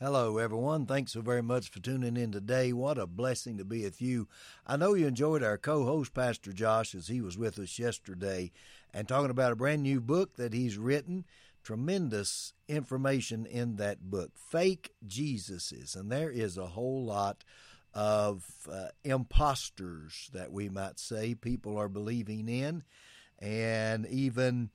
[0.00, 0.86] Hello, everyone.
[0.86, 2.72] Thanks so very much for tuning in today.
[2.72, 4.26] What a blessing to be with you.
[4.66, 8.50] I know you enjoyed our co host, Pastor Josh, as he was with us yesterday
[8.92, 11.24] and talking about a brand new book that he's written.
[11.62, 15.94] Tremendous information in that book, Fake Jesuses.
[15.94, 17.44] And there is a whole lot
[17.94, 22.82] of uh, imposters that we might say people are believing in,
[23.38, 24.70] and even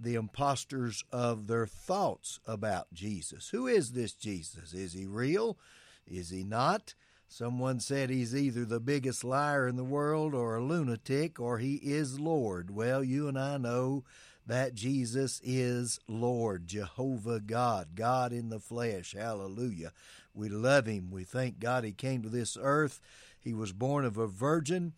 [0.00, 3.50] the imposters of their thoughts about Jesus.
[3.50, 4.72] Who is this Jesus?
[4.72, 5.58] Is he real?
[6.06, 6.94] Is he not?
[7.28, 11.74] Someone said he's either the biggest liar in the world or a lunatic or he
[11.76, 12.70] is Lord.
[12.72, 14.04] Well, you and I know
[14.46, 19.14] that Jesus is Lord, Jehovah God, God in the flesh.
[19.16, 19.92] Hallelujah.
[20.34, 21.10] We love him.
[21.12, 23.00] We thank God he came to this earth.
[23.38, 24.94] He was born of a virgin.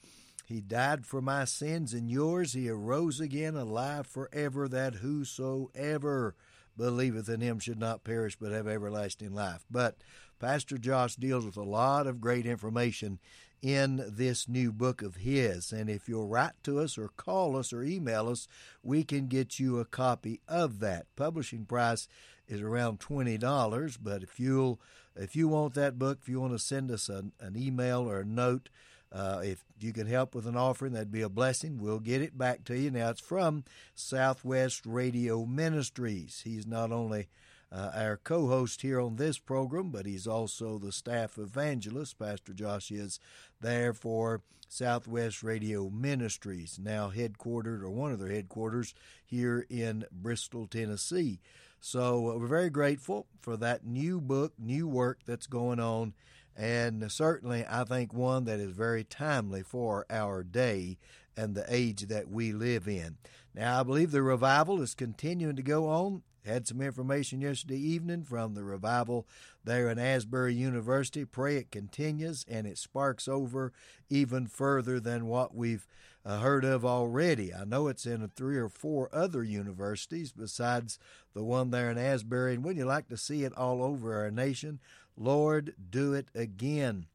[0.53, 2.53] He died for my sins and yours.
[2.53, 6.35] He arose again, alive forever, that whosoever
[6.77, 9.65] believeth in him should not perish but have everlasting life.
[9.71, 9.97] But
[10.39, 13.19] Pastor Josh deals with a lot of great information
[13.63, 15.73] in this new book of his.
[15.73, 18.47] And if you'll write to us or call us or email us,
[18.83, 21.07] we can get you a copy of that.
[21.17, 22.09] Publishing price
[22.47, 24.79] is around twenty dollars, but if you'll
[25.17, 28.21] if you want that book, if you want to send us an, an email or
[28.21, 28.69] a note,
[29.13, 31.79] uh, if you can help with an offering, that'd be a blessing.
[31.79, 32.91] We'll get it back to you.
[32.91, 36.43] Now it's from Southwest Radio Ministries.
[36.45, 37.29] He's not only
[37.71, 42.19] uh, our co host here on this program, but he's also the staff evangelist.
[42.19, 43.21] Pastor Josh is
[43.61, 48.95] there for Southwest Radio Ministries, now headquartered, or one of their headquarters,
[49.27, 51.41] here in Bristol, Tennessee.
[51.81, 56.15] So uh, we're very grateful for that new book, new work that's going on,
[56.57, 60.99] and certainly I think one that is very timely for our day
[61.37, 63.17] and the age that we live in.
[63.55, 68.25] Now, I believe the revival is continuing to go on had some information yesterday evening
[68.25, 69.27] from the revival
[69.65, 71.25] there in Asbury University.
[71.25, 73.73] Pray it continues and it sparks over
[74.11, 75.87] even further than what we've
[76.25, 77.55] uh, heard of already.
[77.55, 80.99] I know it's in three or four other universities besides
[81.35, 82.55] the one there in Asbury.
[82.55, 84.81] And wouldn't you like to see it all over our nation?
[85.17, 87.07] Lord, do it again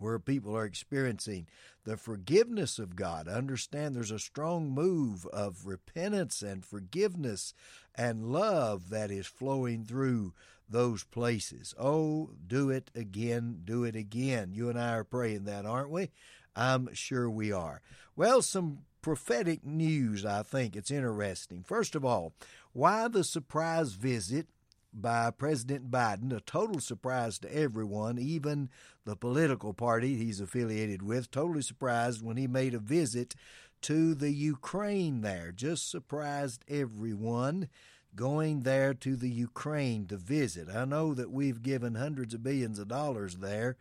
[0.00, 1.46] where people are experiencing
[1.84, 3.28] the forgiveness of God.
[3.28, 7.52] Understand there's a strong move of repentance and forgiveness
[7.94, 10.32] and love that is flowing through
[10.68, 11.74] those places.
[11.78, 14.52] Oh, do it again, do it again.
[14.54, 16.10] You and I are praying that, aren't we?
[16.56, 17.82] I'm sure we are.
[18.16, 21.62] Well, some prophetic news, I think it's interesting.
[21.62, 22.32] First of all,
[22.72, 24.46] why the surprise visit
[24.92, 28.68] by President Biden, a total surprise to everyone, even
[29.04, 33.34] the political party he's affiliated with, totally surprised when he made a visit
[33.82, 35.52] to the Ukraine there.
[35.52, 37.68] Just surprised everyone
[38.16, 40.68] going there to the Ukraine to visit.
[40.68, 43.76] I know that we've given hundreds of billions of dollars there,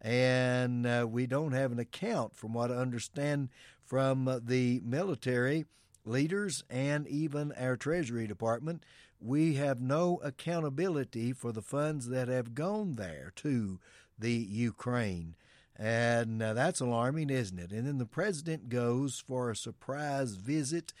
[0.00, 3.48] and uh, we don't have an account, from what I understand
[3.84, 5.66] from the military
[6.04, 8.84] leaders and even our Treasury Department.
[9.22, 13.78] We have no accountability for the funds that have gone there to
[14.18, 15.36] the Ukraine.
[15.76, 17.70] And uh, that's alarming, isn't it?
[17.70, 20.92] And then the president goes for a surprise visit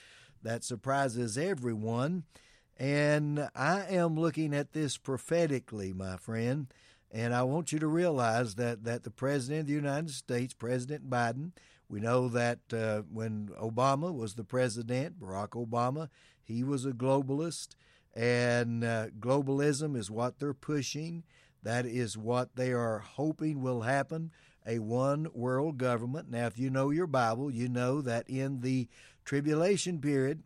[0.42, 2.24] that surprises everyone.
[2.78, 6.72] And I am looking at this prophetically, my friend.
[7.10, 11.10] And I want you to realize that, that the President of the United States, President
[11.10, 11.52] Biden,
[11.88, 16.08] we know that uh, when Obama was the president, Barack Obama,
[16.42, 17.76] he was a globalist.
[18.14, 21.24] And uh, globalism is what they're pushing.
[21.62, 24.32] That is what they are hoping will happen
[24.66, 26.30] a one world government.
[26.30, 28.88] Now, if you know your Bible, you know that in the
[29.24, 30.42] tribulation period,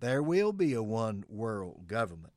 [0.00, 2.32] there will be a one world government.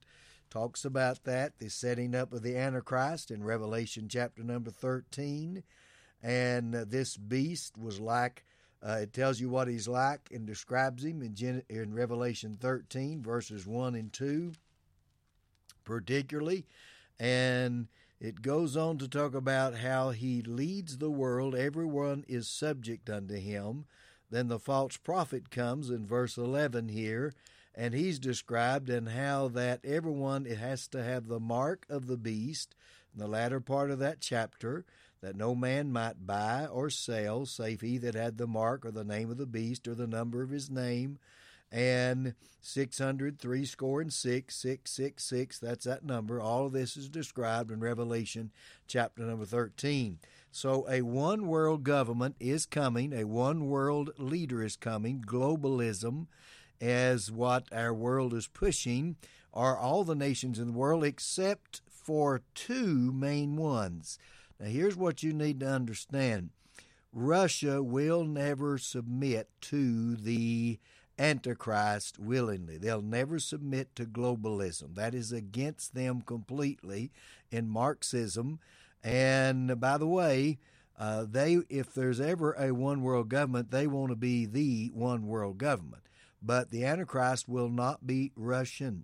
[0.50, 5.64] Talks about that, the setting up of the Antichrist in Revelation chapter number 13.
[6.24, 8.44] And uh, this beast was like,
[8.82, 13.22] uh, it tells you what he's like and describes him in, Gen- in Revelation 13,
[13.22, 14.54] verses 1 and 2,
[15.84, 16.66] particularly.
[17.20, 17.88] And
[18.20, 23.36] it goes on to talk about how he leads the world, everyone is subject unto
[23.36, 23.86] him.
[24.30, 27.34] Then the false prophet comes in verse 11 here,
[27.74, 32.76] and he's described and how that everyone has to have the mark of the beast
[33.14, 34.86] in the latter part of that chapter
[35.22, 39.04] that no man might buy or sell save he that had the mark or the
[39.04, 41.20] name of the beast or the number of his name
[41.72, 45.60] and 600, three score and six, six, six, six.
[45.60, 46.42] That's that number.
[46.42, 48.52] All of this is described in Revelation
[48.88, 50.20] chapter number 13.
[50.52, 55.24] So a one world government is coming, a one world leader is coming.
[55.26, 56.28] Globalism,
[56.82, 59.16] as what our world is pushing,
[59.54, 64.18] are all the nations in the world except for two main ones.
[64.60, 66.50] Now, here's what you need to understand
[67.12, 70.80] Russia will never submit to the
[71.20, 72.78] Antichrist willingly.
[72.78, 74.96] They'll never submit to globalism.
[74.96, 77.12] That is against them completely
[77.52, 78.60] in Marxism.
[79.04, 80.58] And by the way,
[80.98, 85.28] uh, they if there's ever a one world government, they want to be the one
[85.28, 86.04] world government.
[86.42, 89.04] But the Antichrist will not be Russian.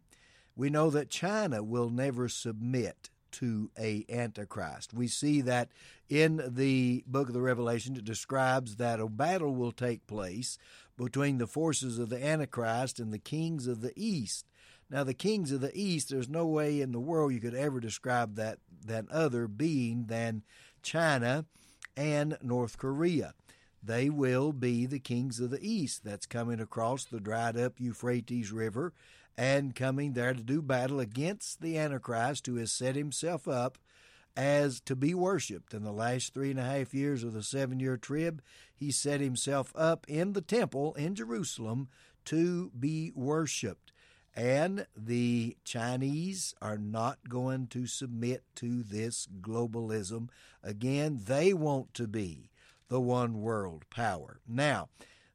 [0.56, 4.94] We know that China will never submit to a antichrist.
[4.94, 5.67] We see that
[6.07, 10.57] in the book of the Revelation it describes that a battle will take place
[10.97, 14.45] between the forces of the antichrist and the kings of the east.
[14.89, 17.80] Now the kings of the east there's no way in the world you could ever
[17.80, 20.44] describe that that other being than
[20.83, 21.45] China
[21.97, 23.33] and North Korea.
[23.83, 28.51] They will be the kings of the east that's coming across the dried up Euphrates
[28.51, 28.94] River
[29.38, 33.77] and coming there to do battle against the Antichrist who has set himself up
[34.36, 35.74] as to be worshiped.
[35.74, 38.42] In the last three and a half years of the seven year trib,
[38.74, 41.88] he set himself up in the temple in Jerusalem
[42.26, 43.92] to be worshiped.
[44.36, 50.28] And the Chinese are not going to submit to this globalism.
[50.62, 52.50] Again, they want to be
[52.90, 54.42] the one world power.
[54.46, 54.90] Now,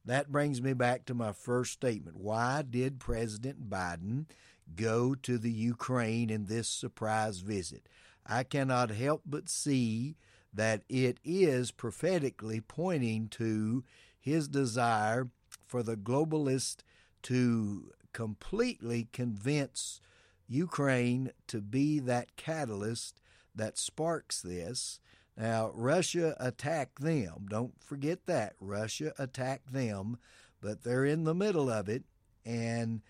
[0.04, 2.18] that brings me back to my first statement.
[2.18, 4.26] Why did President Biden
[4.74, 7.88] go to the Ukraine in this surprise visit?
[8.26, 10.16] I cannot help but see
[10.52, 13.84] that it is prophetically pointing to
[14.18, 15.28] his desire
[15.66, 16.78] for the globalist
[17.22, 20.00] to completely convince
[20.48, 23.20] Ukraine to be that catalyst
[23.54, 25.00] that sparks this
[25.40, 27.46] now, Russia attacked them.
[27.48, 28.54] Don't forget that.
[28.60, 30.18] Russia attacked them,
[30.60, 32.04] but they're in the middle of it,
[32.44, 33.00] and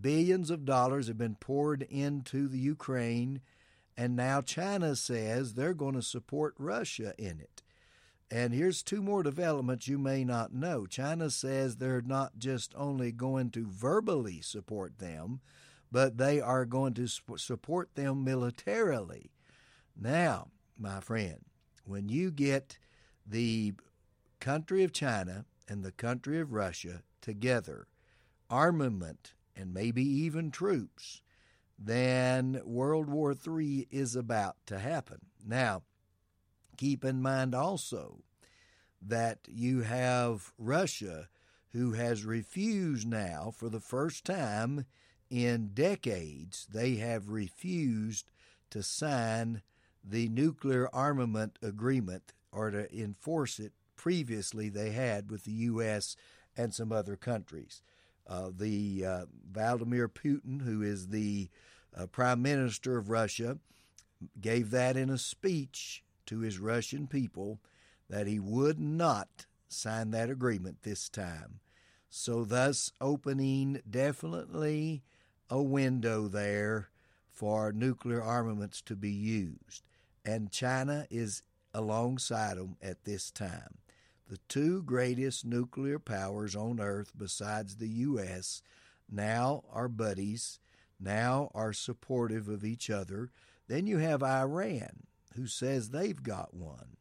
[0.00, 3.40] billions of dollars have been poured into the Ukraine,
[4.00, 7.62] and now China says they're going to support Russia in it.
[8.30, 10.86] And here's two more developments you may not know.
[10.86, 15.42] China says they're not just only going to verbally support them,
[15.92, 19.32] but they are going to support them militarily.
[19.94, 20.48] Now,
[20.78, 21.44] my friend,
[21.84, 22.78] when you get
[23.26, 23.74] the
[24.40, 27.86] country of China and the country of Russia together,
[28.48, 31.20] armament and maybe even troops,
[31.80, 35.18] then World War III is about to happen.
[35.44, 35.82] Now,
[36.76, 38.20] keep in mind also
[39.00, 41.28] that you have Russia
[41.72, 44.84] who has refused now for the first time
[45.30, 48.30] in decades, they have refused
[48.70, 49.62] to sign
[50.04, 56.16] the nuclear armament agreement or to enforce it previously they had with the U.S.
[56.56, 57.80] and some other countries.
[58.30, 61.50] Uh, the uh, Vladimir Putin, who is the
[61.96, 63.58] uh, prime minister of Russia,
[64.40, 67.58] gave that in a speech to his Russian people
[68.08, 71.60] that he would not sign that agreement this time.
[72.08, 75.02] So, thus opening definitely
[75.48, 76.90] a window there
[77.30, 79.82] for nuclear armaments to be used
[80.24, 83.78] and China is alongside them at this time.
[84.30, 88.62] The two greatest nuclear powers on earth, besides the U.S.,
[89.10, 90.60] now are buddies,
[91.00, 93.32] now are supportive of each other.
[93.66, 95.02] Then you have Iran,
[95.34, 96.96] who says they've got one.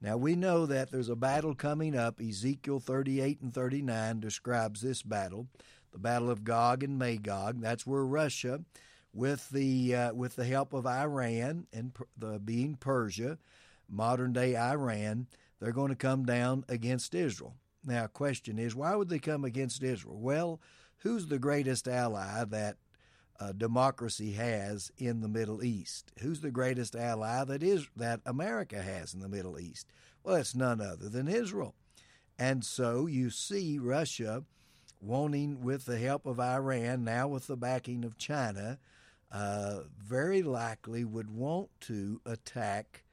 [0.00, 2.18] Now we know that there's a battle coming up.
[2.18, 5.48] Ezekiel 38 and 39 describes this battle,
[5.92, 7.60] the Battle of Gog and Magog.
[7.60, 8.62] That's where Russia
[9.12, 13.36] with the uh, with the help of Iran and the being Persia,
[13.86, 15.26] modern day Iran,
[15.60, 17.54] they're going to come down against Israel.
[17.84, 20.18] Now, the question is, why would they come against Israel?
[20.18, 20.60] Well,
[20.98, 22.76] who's the greatest ally that
[23.38, 26.12] uh, democracy has in the Middle East?
[26.20, 29.86] Who's the greatest ally that is that America has in the Middle East?
[30.22, 31.74] Well, it's none other than Israel.
[32.38, 34.44] And so you see Russia
[35.00, 38.78] wanting, with the help of Iran, now with the backing of China,
[39.32, 43.04] uh, very likely would want to attack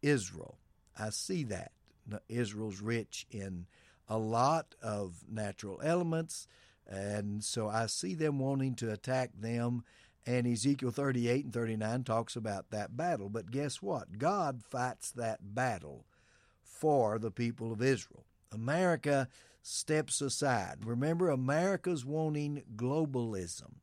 [0.00, 0.58] Israel.
[0.98, 1.72] I see that.
[2.28, 3.66] Israel's rich in
[4.08, 6.46] a lot of natural elements,
[6.86, 9.84] and so I see them wanting to attack them.
[10.26, 13.28] And Ezekiel 38 and 39 talks about that battle.
[13.28, 14.16] But guess what?
[14.18, 16.06] God fights that battle
[16.62, 18.24] for the people of Israel.
[18.50, 19.28] America
[19.62, 20.84] steps aside.
[20.84, 23.74] Remember, America's wanting globalism.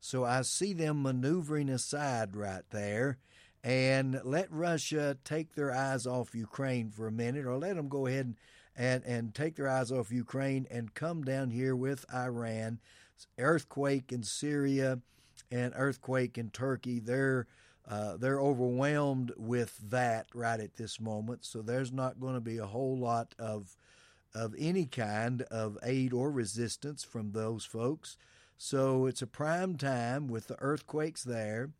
[0.00, 3.18] So I see them maneuvering aside right there
[3.62, 8.06] and let Russia take their eyes off Ukraine for a minute or let them go
[8.06, 8.36] ahead and,
[8.76, 12.80] and, and take their eyes off Ukraine and come down here with Iran.
[13.38, 15.00] Earthquake in Syria
[15.50, 17.00] and earthquake in Turkey.
[17.00, 17.46] They're
[17.88, 21.44] uh, they're overwhelmed with that right at this moment.
[21.44, 23.76] So there's not going to be a whole lot of
[24.34, 28.16] of any kind of aid or resistance from those folks.
[28.56, 31.70] So it's a prime time with the earthquakes there,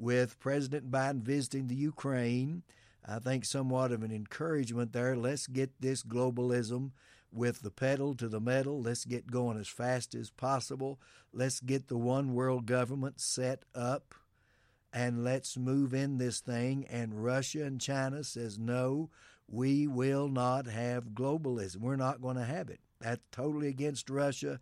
[0.00, 2.62] with President Biden visiting the Ukraine.
[3.06, 5.16] I think somewhat of an encouragement there.
[5.16, 6.92] Let's get this globalism
[7.32, 8.80] with the pedal to the metal.
[8.80, 11.00] Let's get going as fast as possible.
[11.32, 14.14] Let's get the one world government set up
[14.92, 16.86] and let's move in this thing.
[16.90, 19.10] And Russia and China says, no,
[19.46, 21.78] we will not have globalism.
[21.78, 22.80] We're not going to have it.
[23.00, 24.60] That's totally against Russia,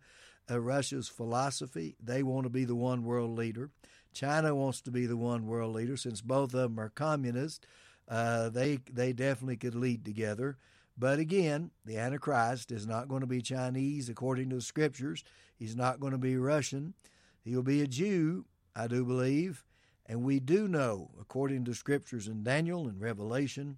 [0.49, 1.95] uh, Russia's philosophy.
[2.01, 3.71] They want to be the one world leader.
[4.13, 5.97] China wants to be the one world leader.
[5.97, 7.65] Since both of them are communist,
[8.07, 10.57] uh, they they definitely could lead together.
[10.97, 15.23] But again, the Antichrist is not going to be Chinese according to the scriptures.
[15.55, 16.93] He's not going to be Russian.
[17.41, 19.63] He'll be a Jew, I do believe.
[20.05, 23.77] And we do know, according to scriptures in Daniel and Revelation,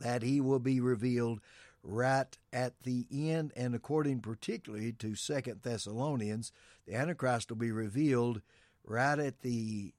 [0.00, 1.40] that he will be revealed
[1.84, 3.52] right at the end.
[3.54, 6.50] And according particularly to Second Thessalonians,
[6.86, 8.42] the Antichrist will be revealed
[8.84, 9.92] right at the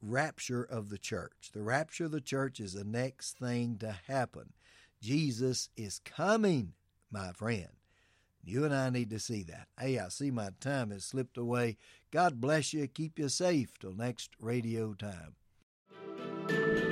[0.00, 1.50] rapture of the church.
[1.52, 4.52] The rapture of the church is the next thing to happen.
[5.00, 6.74] Jesus is coming,
[7.10, 7.68] my friend.
[8.46, 9.68] You and I need to see that.
[9.80, 11.78] Hey, I see my time has slipped away.
[12.10, 12.86] God bless you.
[12.86, 15.36] Keep you safe till next radio time.